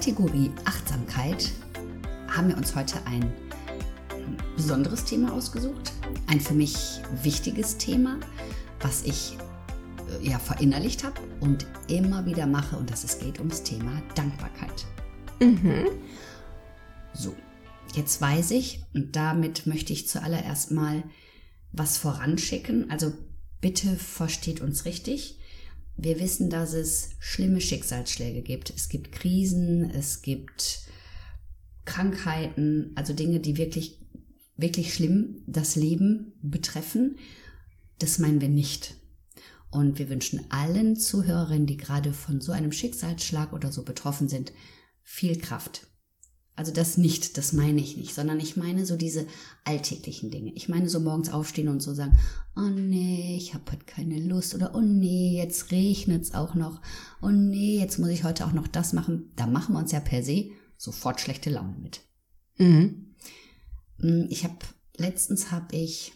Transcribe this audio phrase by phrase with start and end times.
[0.00, 1.50] Kategorie Achtsamkeit
[2.26, 3.30] haben wir uns heute ein
[4.56, 5.92] besonderes Thema ausgesucht.
[6.26, 8.18] Ein für mich wichtiges Thema,
[8.80, 9.36] was ich
[10.08, 12.78] äh, ja verinnerlicht habe und immer wieder mache.
[12.78, 14.86] Und das es geht ums Thema Dankbarkeit.
[15.38, 15.84] Mhm.
[17.12, 17.36] So,
[17.94, 21.02] jetzt weiß ich, und damit möchte ich zuallererst mal
[21.72, 22.90] was voranschicken.
[22.90, 23.12] Also
[23.60, 25.39] bitte versteht uns richtig.
[25.96, 28.70] Wir wissen, dass es schlimme Schicksalsschläge gibt.
[28.70, 30.80] Es gibt Krisen, es gibt
[31.84, 34.00] Krankheiten, also Dinge, die wirklich,
[34.56, 37.18] wirklich schlimm das Leben betreffen.
[37.98, 38.94] Das meinen wir nicht.
[39.70, 44.52] Und wir wünschen allen Zuhörerinnen, die gerade von so einem Schicksalsschlag oder so betroffen sind,
[45.02, 45.89] viel Kraft.
[46.60, 49.26] Also das nicht, das meine ich nicht, sondern ich meine so diese
[49.64, 50.52] alltäglichen Dinge.
[50.52, 52.18] Ich meine so morgens aufstehen und so sagen,
[52.54, 56.82] oh nee, ich habe heute keine Lust oder oh nee, jetzt regnet es auch noch.
[57.22, 59.32] Oh nee, jetzt muss ich heute auch noch das machen.
[59.36, 62.02] Da machen wir uns ja per se sofort schlechte Laune mit.
[62.58, 63.14] Mhm.
[63.96, 64.58] Mm, ich habe
[64.98, 66.12] letztens habe ich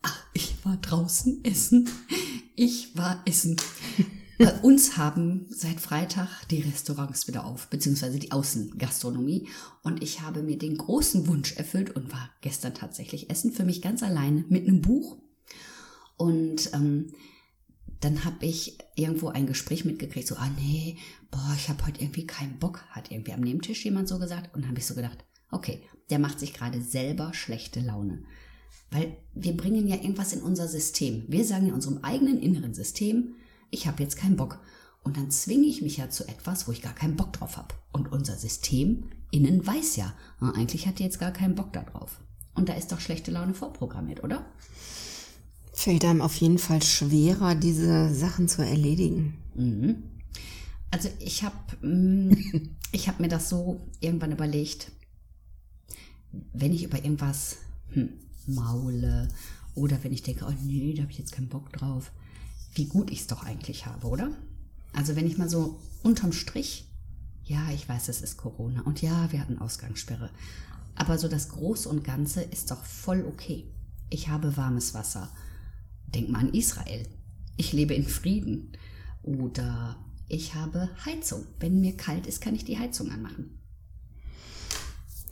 [0.00, 1.90] ach, ich war draußen essen.
[2.56, 3.58] Ich war essen.
[4.38, 9.48] Bei uns haben seit Freitag die Restaurants wieder auf, beziehungsweise die Außengastronomie.
[9.82, 13.80] Und ich habe mir den großen Wunsch erfüllt und war gestern tatsächlich essen für mich
[13.80, 15.18] ganz alleine mit einem Buch.
[16.16, 17.12] Und ähm,
[18.00, 20.98] dann habe ich irgendwo ein Gespräch mitgekriegt, so, ah nee,
[21.30, 24.54] boah, ich habe heute irgendwie keinen Bock, hat irgendwie am Nebentisch jemand so gesagt.
[24.54, 28.24] Und habe ich so gedacht, okay, der macht sich gerade selber schlechte Laune.
[28.90, 31.24] Weil wir bringen ja irgendwas in unser System.
[31.28, 33.34] Wir sagen in unserem eigenen inneren System,
[33.74, 34.60] ich habe jetzt keinen Bock.
[35.02, 37.74] Und dann zwinge ich mich ja zu etwas, wo ich gar keinen Bock drauf habe.
[37.92, 42.20] Und unser System innen weiß ja, eigentlich hat die jetzt gar keinen Bock darauf.
[42.54, 44.46] Und da ist doch schlechte Laune vorprogrammiert, oder?
[45.72, 49.34] Fällt einem auf jeden Fall schwerer, diese Sachen zu erledigen.
[49.54, 50.04] Mhm.
[50.90, 51.56] Also ich habe
[51.86, 52.36] mm,
[52.92, 54.92] ich hab mir das so irgendwann überlegt,
[56.52, 57.56] wenn ich über irgendwas
[57.90, 58.10] hm,
[58.46, 59.28] maule
[59.74, 62.12] oder wenn ich denke, oh nee, da habe ich jetzt keinen Bock drauf,
[62.74, 64.30] wie gut ich es doch eigentlich habe, oder?
[64.92, 66.90] Also wenn ich mal so unterm Strich,
[67.44, 70.30] ja, ich weiß, es ist Corona und ja, wir hatten Ausgangssperre,
[70.94, 73.64] aber so das Große und Ganze ist doch voll okay.
[74.10, 75.30] Ich habe warmes Wasser.
[76.06, 77.06] Denk mal an Israel.
[77.56, 78.72] Ich lebe in Frieden.
[79.22, 79.96] Oder
[80.28, 81.44] ich habe Heizung.
[81.58, 83.58] Wenn mir kalt ist, kann ich die Heizung anmachen.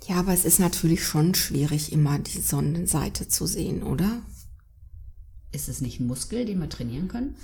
[0.08, 4.22] Ja, aber es ist natürlich schon schwierig, immer die Sonnenseite zu sehen, oder?
[5.52, 7.36] Ist es nicht ein Muskel, den wir trainieren können?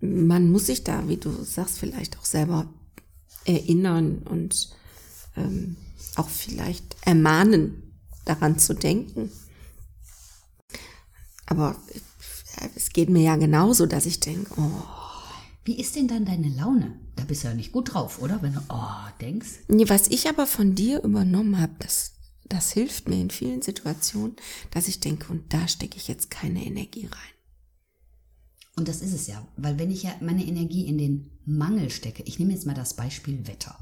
[0.00, 2.66] Man muss sich da, wie du sagst, vielleicht auch selber
[3.44, 4.70] erinnern und
[5.36, 5.76] ähm,
[6.16, 9.30] auch vielleicht ermahnen, daran zu denken.
[11.46, 11.76] Aber
[12.60, 14.70] äh, es geht mir ja genauso, dass ich denke, oh.
[15.66, 16.92] Wie ist denn dann deine Laune?
[17.16, 18.42] Da bist du ja nicht gut drauf, oder?
[18.42, 19.48] Wenn du, oh, denkst.
[19.68, 22.13] Nee, was ich aber von dir übernommen habe, das
[22.54, 24.36] das hilft mir in vielen Situationen,
[24.70, 27.34] dass ich denke, und da stecke ich jetzt keine Energie rein.
[28.76, 32.22] Und das ist es ja, weil wenn ich ja meine Energie in den Mangel stecke,
[32.24, 33.76] ich nehme jetzt mal das Beispiel Wetter.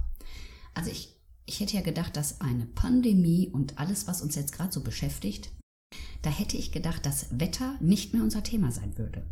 [0.74, 4.72] Also ich, ich hätte ja gedacht, dass eine Pandemie und alles, was uns jetzt gerade
[4.72, 5.50] so beschäftigt,
[6.22, 9.26] da hätte ich gedacht, dass Wetter nicht mehr unser Thema sein würde.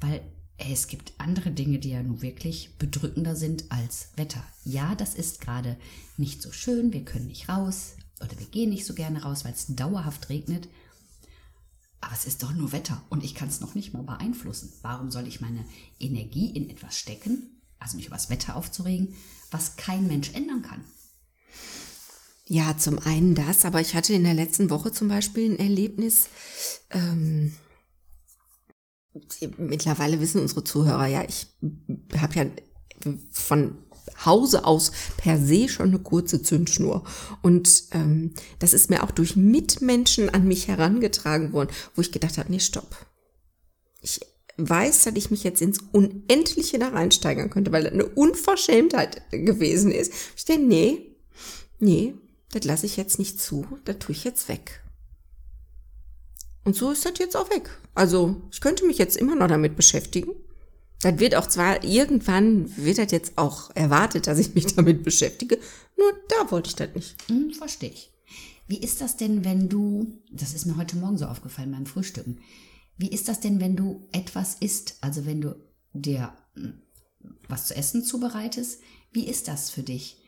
[0.00, 0.22] Weil
[0.58, 4.42] es gibt andere Dinge, die ja nun wirklich bedrückender sind als Wetter.
[4.64, 5.76] Ja, das ist gerade
[6.16, 9.52] nicht so schön, wir können nicht raus, oder wir gehen nicht so gerne raus, weil
[9.52, 10.68] es dauerhaft regnet.
[12.00, 14.72] Aber es ist doch nur Wetter und ich kann es noch nicht mal beeinflussen.
[14.82, 15.64] Warum soll ich meine
[16.00, 19.14] Energie in etwas stecken, also mich über das Wetter aufzuregen,
[19.50, 20.84] was kein Mensch ändern kann?
[22.46, 26.28] Ja, zum einen das, aber ich hatte in der letzten Woche zum Beispiel ein Erlebnis.
[26.90, 27.54] Ähm,
[29.58, 31.46] mittlerweile wissen unsere Zuhörer ja, ich
[32.18, 32.46] habe ja
[33.30, 33.78] von
[34.26, 37.04] Hause aus per se schon eine kurze Zündschnur.
[37.42, 42.38] Und ähm, das ist mir auch durch Mitmenschen an mich herangetragen worden, wo ich gedacht
[42.38, 43.06] habe, nee, stopp.
[44.00, 44.20] Ich
[44.56, 49.90] weiß, dass ich mich jetzt ins Unendliche da reinsteigern könnte, weil das eine Unverschämtheit gewesen
[49.90, 50.12] ist.
[50.36, 51.16] Ich denke, nee,
[51.78, 52.14] nee,
[52.52, 54.82] das lasse ich jetzt nicht zu, das tue ich jetzt weg.
[56.64, 57.70] Und so ist das jetzt auch weg.
[57.94, 60.32] Also, ich könnte mich jetzt immer noch damit beschäftigen.
[61.02, 65.58] Das wird auch zwar, irgendwann wird das jetzt auch erwartet, dass ich mich damit beschäftige,
[65.98, 67.16] nur da wollte ich das nicht.
[67.28, 68.12] Hm, verstehe ich.
[68.68, 72.38] Wie ist das denn, wenn du, das ist mir heute Morgen so aufgefallen beim Frühstücken,
[72.96, 75.56] wie ist das denn, wenn du etwas isst, also wenn du
[75.92, 76.80] dir hm,
[77.48, 80.18] was zu essen zubereitest, wie ist das für dich?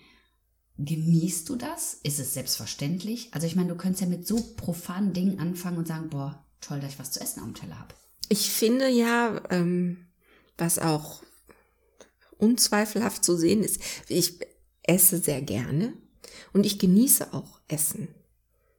[0.77, 2.01] Genießt du das?
[2.03, 3.29] Ist es selbstverständlich?
[3.33, 6.81] Also ich meine, du könntest ja mit so profanen Dingen anfangen und sagen, boah, toll,
[6.81, 7.95] dass ich was zu essen am Teller habe.
[8.29, 10.09] Ich finde ja, ähm,
[10.59, 11.23] was auch
[12.39, 14.41] unzweifelhaft zu sehen ist, ich
[14.83, 15.95] esse sehr gerne
[16.53, 18.09] und ich genieße auch Essen.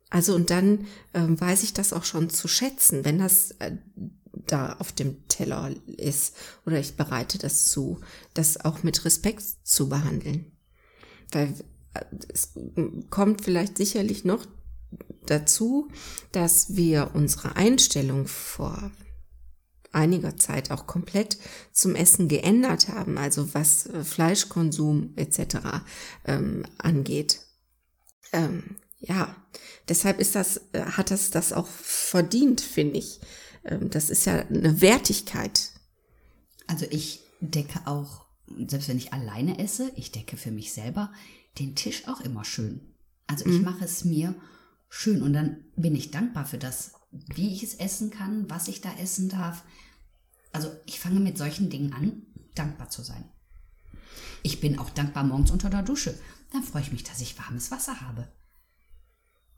[0.09, 3.77] Also und dann ähm, weiß ich das auch schon zu schätzen, wenn das äh,
[4.47, 6.35] da auf dem Teller ist
[6.65, 7.99] oder ich bereite das zu,
[8.33, 10.51] das auch mit Respekt zu behandeln.
[11.31, 11.53] Weil
[11.93, 12.51] äh, es
[13.09, 14.45] kommt vielleicht sicherlich noch
[15.25, 15.89] dazu,
[16.31, 18.91] dass wir unsere Einstellung vor
[19.95, 21.37] einiger Zeit auch komplett
[21.71, 25.57] zum Essen geändert haben, also was äh, Fleischkonsum etc.
[26.25, 27.39] Ähm, angeht.
[28.33, 29.35] Ähm, ja,
[29.87, 33.19] deshalb ist das, äh, hat das das auch verdient, finde ich.
[33.63, 35.71] Ähm, das ist ja eine Wertigkeit.
[36.67, 38.25] Also ich decke auch,
[38.67, 41.11] selbst wenn ich alleine esse, ich decke für mich selber
[41.59, 42.93] den Tisch auch immer schön.
[43.27, 43.63] Also ich mhm.
[43.63, 44.35] mache es mir
[44.89, 48.81] schön und dann bin ich dankbar für das, wie ich es essen kann, was ich
[48.81, 49.63] da essen darf.
[50.55, 52.21] Also ich fange mit solchen Dingen an,
[52.55, 53.25] dankbar zu sein.
[54.41, 56.17] Ich bin auch dankbar morgens unter der Dusche.
[56.53, 58.25] Dann freue ich mich, dass ich warmes Wasser habe.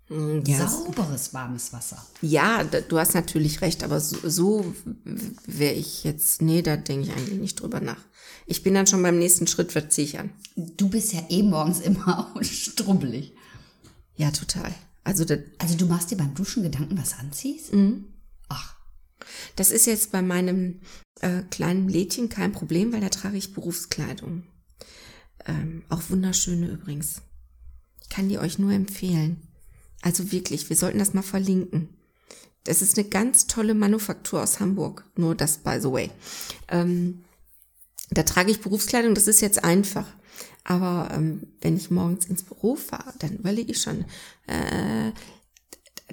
[0.10, 2.04] Mm, ja, Sauberes warmes Wasser.
[2.24, 4.74] Ja, du hast natürlich recht, aber so, so
[5.46, 8.02] wäre ich jetzt, nee, da denke ich eigentlich nicht drüber nach.
[8.48, 10.32] Ich bin dann schon beim nächsten Schritt, was ziehe ich an?
[10.56, 13.34] Du bist ja eh morgens immer strubbelig.
[14.16, 14.74] Ja, total.
[15.04, 15.26] Also,
[15.60, 17.72] also du machst dir beim Duschen Gedanken, was anziehst?
[17.72, 18.06] Mhm.
[19.56, 20.82] Das ist jetzt bei meinem
[21.22, 24.44] äh, kleinen Lädchen kein Problem, weil da trage ich Berufskleidung.
[25.46, 27.22] Ähm, auch wunderschöne übrigens.
[28.02, 29.42] Ich kann die euch nur empfehlen.
[30.02, 31.90] Also wirklich, wir sollten das mal verlinken.
[32.64, 35.06] Das ist eine ganz tolle Manufaktur aus Hamburg.
[35.16, 36.12] Nur das, by the way.
[36.68, 37.24] Ähm,
[38.10, 40.08] da trage ich Berufskleidung, das ist jetzt einfach.
[40.64, 44.06] Aber ähm, wenn ich morgens ins Büro fahre, dann überlege ich schon,
[44.48, 45.12] äh,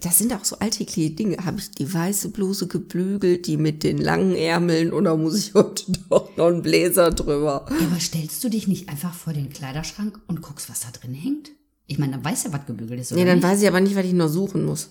[0.00, 1.36] das sind auch so alltägliche Dinge.
[1.44, 5.92] Habe ich die weiße Bluse gebügelt, die mit den langen Ärmeln, oder muss ich heute
[6.10, 7.66] doch noch einen Bläser drüber?
[7.70, 11.14] Ja, aber stellst du dich nicht einfach vor den Kleiderschrank und guckst, was da drin
[11.14, 11.50] hängt?
[11.86, 13.20] Ich meine, dann weiß ja, was gebügelt ist, oder?
[13.20, 13.46] Nee, dann nicht?
[13.46, 14.90] weiß ich aber nicht, was ich noch suchen muss.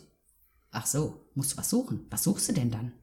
[0.72, 2.06] Ach so, musst du was suchen?
[2.10, 2.94] Was suchst du denn dann?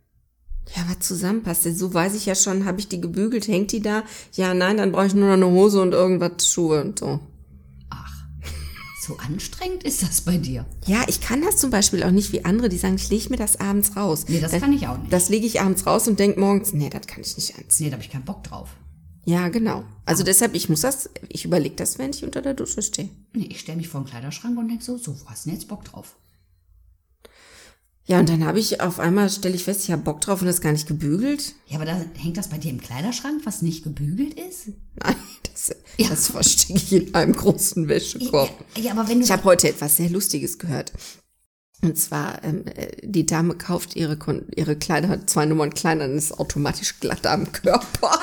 [0.76, 1.64] Ja, was zusammenpasst.
[1.76, 4.04] So weiß ich ja schon, habe ich die gebügelt, hängt die da?
[4.32, 7.20] Ja, nein, dann brauche ich nur noch eine Hose und irgendwas Schuhe und so.
[9.00, 10.66] So anstrengend ist das bei dir.
[10.86, 13.38] Ja, ich kann das zum Beispiel auch nicht wie andere, die sagen, ich lege mir
[13.38, 14.26] das abends raus.
[14.28, 15.10] Nee, das, das kann ich auch nicht.
[15.10, 17.86] Das lege ich abends raus und denke morgens, nee, das kann ich nicht anziehen.
[17.86, 18.68] Nee, da habe ich keinen Bock drauf.
[19.24, 19.84] Ja, genau.
[20.04, 20.26] Also ah.
[20.26, 23.08] deshalb, ich muss das, ich überlege das, wenn ich unter der Dusche stehe.
[23.32, 25.58] Nee, ich stelle mich vor den Kleiderschrank und denke so, so, wo hast du denn
[25.58, 26.16] jetzt Bock drauf?
[28.10, 30.48] Ja, und dann habe ich auf einmal, stelle ich fest, ich habe Bock drauf und
[30.48, 31.54] das gar nicht gebügelt.
[31.68, 34.70] Ja, aber da hängt das bei dir im Kleiderschrank, was nicht gebügelt ist?
[34.96, 35.14] Nein,
[35.44, 36.08] das, ja.
[36.08, 38.50] das verstecke ich in einem großen Wäschekorb.
[38.74, 40.92] Ja, ja aber wenn du ich habe heute etwas sehr Lustiges gehört.
[41.82, 44.18] Und zwar, ähm, äh, die Dame kauft ihre,
[44.56, 48.10] ihre Kleider zwei Nummern kleiner und ist automatisch glatt am Körper.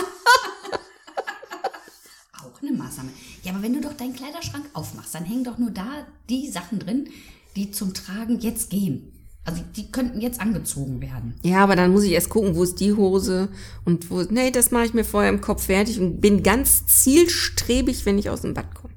[2.43, 3.11] Auch eine Maßnahme.
[3.43, 6.79] Ja, aber wenn du doch deinen Kleiderschrank aufmachst, dann hängen doch nur da die Sachen
[6.79, 7.07] drin,
[7.55, 9.13] die zum Tragen jetzt gehen.
[9.47, 11.35] Also die könnten jetzt angezogen werden.
[11.41, 13.47] Ja, aber dann muss ich erst gucken, wo ist die Hose
[13.85, 14.21] und wo.
[14.23, 18.29] Nee, das mache ich mir vorher im Kopf fertig und bin ganz zielstrebig, wenn ich
[18.29, 18.93] aus dem Bad komme.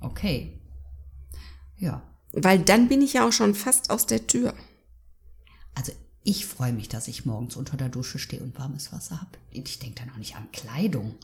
[0.00, 0.60] Okay.
[1.78, 2.02] Ja.
[2.32, 4.52] Weil dann bin ich ja auch schon fast aus der Tür.
[5.74, 5.92] Also
[6.24, 9.38] ich freue mich, dass ich morgens unter der Dusche stehe und warmes Wasser habe.
[9.50, 11.14] Ich denke dann auch nicht an Kleidung.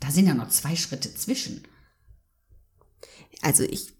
[0.00, 1.64] Da sind ja noch zwei Schritte zwischen.
[3.42, 3.92] Also ich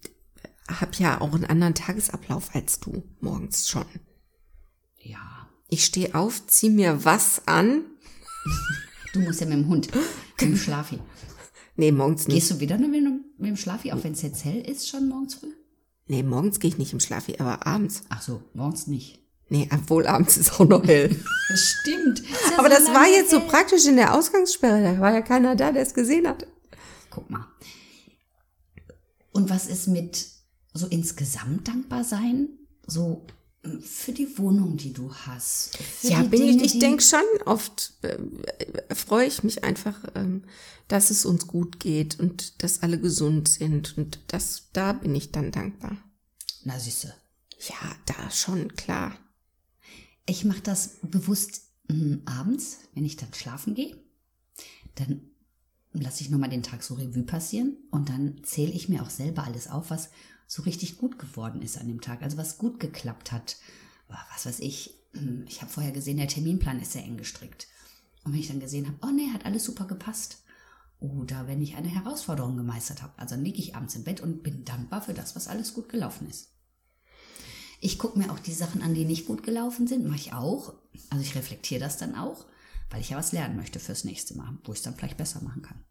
[0.67, 3.85] habe ja auch einen anderen Tagesablauf als du morgens schon.
[4.97, 5.49] Ja.
[5.69, 7.81] Ich stehe auf, zieh mir was an.
[9.13, 10.99] Du musst ja mit dem Hund, mit dem Schlafi.
[11.75, 12.35] Nee, morgens nicht.
[12.35, 15.09] Gehst du wieder mit dem, mit dem Schlafi, auch wenn es jetzt hell ist, schon
[15.09, 15.51] morgens früh?
[16.07, 18.03] Nee, morgens gehe ich nicht im Schlafi, aber abends.
[18.09, 19.19] Ach so, morgens nicht.
[19.49, 21.09] Nee, obwohl abends ist auch noch hell.
[21.55, 22.19] Stimmt.
[22.19, 23.41] Ja aber so das war jetzt hell.
[23.41, 24.81] so praktisch in der Ausgangssperre.
[24.81, 26.47] Da war ja keiner da, der es gesehen hat.
[27.09, 27.47] Guck mal.
[29.31, 30.34] Und was ist mit
[30.75, 32.49] so insgesamt dankbar sein?
[32.85, 33.25] So
[33.63, 35.79] hm, für die Wohnung, die du hast.
[36.03, 38.19] Ja, bin Dinge, ich, ich denke schon oft, äh,
[38.93, 40.43] freue ich mich einfach, ähm,
[40.87, 45.31] dass es uns gut geht und dass alle gesund sind und das, da bin ich
[45.31, 45.97] dann dankbar.
[46.63, 47.13] Na süße.
[47.69, 49.17] Ja, da schon, klar.
[50.27, 53.95] Ich mache das bewusst mh, hm, abends, wenn ich dann schlafen gehe.
[54.95, 55.21] dann
[55.93, 59.45] lasse ich nochmal den Tag so Revue passieren und dann zähle ich mir auch selber
[59.45, 60.09] alles auf, was
[60.47, 63.57] so richtig gut geworden ist an dem Tag, also was gut geklappt hat.
[64.07, 64.93] Was weiß ich,
[65.47, 67.67] ich habe vorher gesehen, der Terminplan ist sehr eng gestrickt.
[68.23, 70.43] Und wenn ich dann gesehen habe, oh nee, hat alles super gepasst.
[70.99, 74.65] Oder wenn ich eine Herausforderung gemeistert habe, also liege ich abends im Bett und bin
[74.65, 76.51] dankbar für das, was alles gut gelaufen ist.
[77.81, 80.73] Ich gucke mir auch die Sachen an, die nicht gut gelaufen sind, mache ich auch.
[81.09, 82.45] Also ich reflektiere das dann auch,
[82.89, 85.43] weil ich ja was lernen möchte fürs nächste Mal, wo ich es dann vielleicht besser
[85.43, 85.83] machen kann.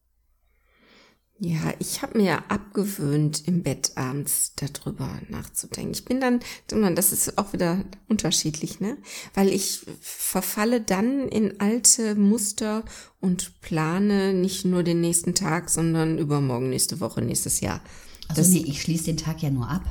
[1.40, 5.92] Ja, ich habe mir abgewöhnt, im Bett abends darüber nachzudenken.
[5.92, 6.40] Ich bin dann,
[6.94, 8.96] das ist auch wieder unterschiedlich, ne?
[9.34, 12.84] Weil ich verfalle dann in alte Muster
[13.20, 17.80] und plane nicht nur den nächsten Tag, sondern übermorgen, nächste Woche, nächstes Jahr.
[18.28, 19.82] Also nee, ich schließe den Tag ja nur ab.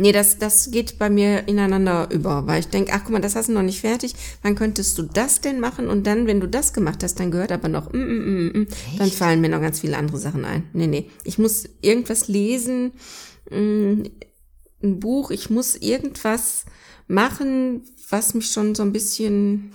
[0.00, 3.34] Nee, das, das geht bei mir ineinander über, weil ich denke, ach guck mal, das
[3.34, 4.14] hast du noch nicht fertig.
[4.42, 5.88] Wann könntest du das denn machen?
[5.88, 8.66] Und dann, wenn du das gemacht hast, dann gehört aber noch, mm, mm, mm, mm,
[8.96, 10.68] dann fallen mir noch ganz viele andere Sachen ein.
[10.72, 11.10] Nee, nee.
[11.24, 12.92] Ich muss irgendwas lesen,
[13.50, 14.02] mm,
[14.84, 16.64] ein Buch, ich muss irgendwas
[17.08, 19.72] machen, was mich schon so ein bisschen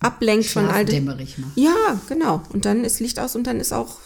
[0.00, 1.10] ablenkt von all dem.
[1.54, 2.42] Ja, genau.
[2.52, 4.00] Und dann ist Licht aus und dann ist auch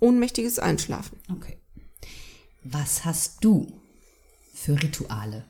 [0.00, 1.18] ohnmächtiges Einschlafen.
[1.30, 1.58] Okay.
[2.64, 3.81] Was hast du
[4.52, 5.44] für Rituale.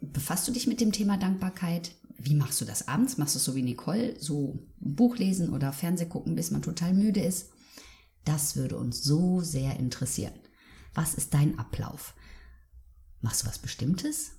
[0.00, 1.92] Befasst du dich mit dem Thema Dankbarkeit?
[2.18, 3.18] Wie machst du das abends?
[3.18, 6.62] Machst du es so wie Nicole, so ein Buch lesen oder Fernseh gucken, bis man
[6.62, 7.50] total müde ist?
[8.24, 10.34] Das würde uns so sehr interessieren.
[10.94, 12.14] Was ist dein Ablauf?
[13.20, 14.32] Machst du was Bestimmtes?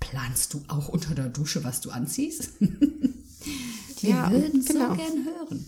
[0.00, 2.52] Planst du auch unter der Dusche, was du anziehst?
[4.00, 4.90] Wir ja, würden genau.
[4.90, 5.66] so gern hören.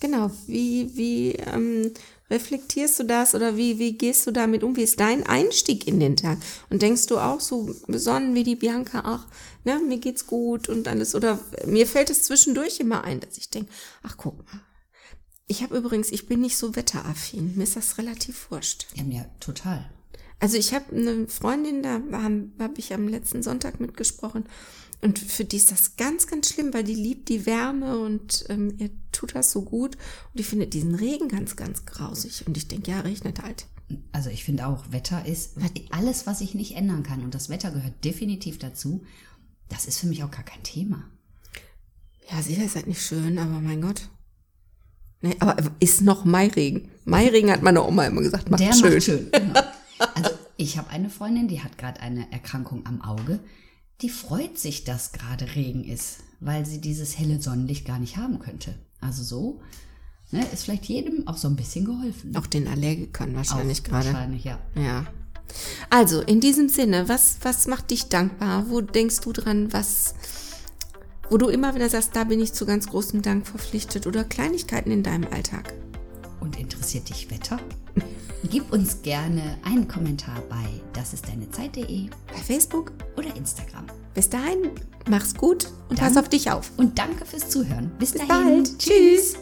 [0.00, 1.90] Genau, wie, wie ähm,
[2.30, 4.76] reflektierst du das oder wie, wie gehst du damit um?
[4.76, 6.38] Wie ist dein Einstieg in den Tag?
[6.70, 9.26] Und denkst du auch so besonnen wie die Bianca, ach,
[9.64, 11.14] ne, mir geht's gut und alles?
[11.14, 13.70] Oder mir fällt es zwischendurch immer ein, dass ich denke,
[14.02, 14.60] ach guck mal.
[15.46, 17.54] Ich habe übrigens, ich bin nicht so wetteraffin.
[17.56, 18.86] Mir ist das relativ wurscht.
[18.94, 19.90] Ja, mir total.
[20.40, 24.44] Also ich habe eine Freundin, da habe hab ich am letzten Sonntag mitgesprochen
[25.04, 28.74] und für die ist das ganz, ganz schlimm, weil die liebt die Wärme und ähm,
[28.78, 29.96] ihr tut das so gut.
[29.96, 32.46] Und die findet diesen Regen ganz, ganz grausig.
[32.46, 33.66] Und ich denke, ja, regnet halt.
[34.12, 35.56] Also ich finde auch, Wetter ist
[35.90, 37.22] alles, was ich nicht ändern kann.
[37.22, 39.04] Und das Wetter gehört definitiv dazu.
[39.68, 41.04] Das ist für mich auch gar kein Thema.
[42.30, 44.08] Ja, sicher ist halt nicht schön, aber mein Gott.
[45.20, 46.88] Nee, aber ist noch Mairegen.
[47.04, 48.94] Mairegen hat meine Oma immer gesagt, macht Der schön.
[48.94, 49.60] Macht schön genau.
[50.14, 53.40] Also ich habe eine Freundin, die hat gerade eine Erkrankung am Auge
[54.00, 58.38] die freut sich, dass gerade Regen ist, weil sie dieses helle Sonnenlicht gar nicht haben
[58.38, 58.74] könnte.
[59.00, 59.60] Also so
[60.34, 62.36] ne, ist vielleicht jedem auch so ein bisschen geholfen.
[62.36, 64.06] Auch den Allergikern wahrscheinlich auch gerade.
[64.06, 64.58] Wahrscheinlich, ja.
[64.74, 65.06] Ja.
[65.90, 68.68] Also, in diesem Sinne, was, was macht dich dankbar?
[68.68, 70.14] Wo denkst du dran, was,
[71.30, 74.90] wo du immer wieder sagst, da bin ich zu ganz großem Dank verpflichtet oder Kleinigkeiten
[74.90, 75.74] in deinem Alltag?
[76.40, 77.60] Und interessiert dich Wetter?
[78.50, 83.84] Gib uns gerne einen Kommentar bei das ist deine Zeit.de, bei Facebook oder Instagram.
[84.14, 84.70] Bis dahin,
[85.08, 86.70] mach's gut und Dann, pass auf dich auf.
[86.76, 87.90] Und danke fürs Zuhören.
[87.98, 88.62] Bis, Bis dahin.
[88.62, 88.78] bald.
[88.78, 89.34] Tschüss.